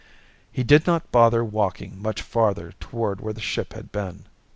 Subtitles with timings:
[0.51, 4.25] He did not bother walking much farther toward where the ship had been.